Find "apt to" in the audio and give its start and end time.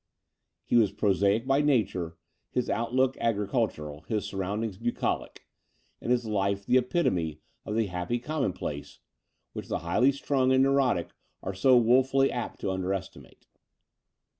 12.31-12.71